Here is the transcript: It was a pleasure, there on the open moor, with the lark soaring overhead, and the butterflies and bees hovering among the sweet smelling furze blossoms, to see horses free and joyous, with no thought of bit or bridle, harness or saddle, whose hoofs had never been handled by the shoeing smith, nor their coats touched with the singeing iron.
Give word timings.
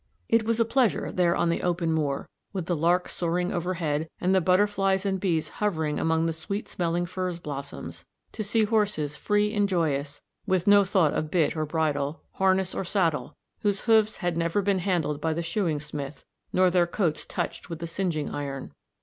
It 0.27 0.45
was 0.45 0.59
a 0.59 0.65
pleasure, 0.65 1.11
there 1.11 1.35
on 1.35 1.49
the 1.49 1.61
open 1.61 1.93
moor, 1.93 2.27
with 2.53 2.65
the 2.65 2.75
lark 2.75 3.07
soaring 3.07 3.53
overhead, 3.53 4.09
and 4.19 4.33
the 4.33 4.41
butterflies 4.41 5.05
and 5.05 5.19
bees 5.19 5.49
hovering 5.59 5.99
among 5.99 6.25
the 6.25 6.33
sweet 6.33 6.67
smelling 6.67 7.05
furze 7.05 7.37
blossoms, 7.37 8.03
to 8.31 8.43
see 8.43 8.63
horses 8.63 9.15
free 9.15 9.53
and 9.53 9.69
joyous, 9.69 10.19
with 10.47 10.65
no 10.65 10.83
thought 10.83 11.13
of 11.13 11.29
bit 11.29 11.55
or 11.55 11.67
bridle, 11.67 12.23
harness 12.31 12.73
or 12.73 12.83
saddle, 12.83 13.35
whose 13.59 13.81
hoofs 13.81 14.17
had 14.17 14.35
never 14.37 14.63
been 14.63 14.79
handled 14.79 15.21
by 15.21 15.33
the 15.33 15.43
shoeing 15.43 15.79
smith, 15.79 16.25
nor 16.51 16.71
their 16.71 16.87
coats 16.87 17.23
touched 17.23 17.69
with 17.69 17.77
the 17.77 17.85
singeing 17.85 18.31
iron. 18.31 18.71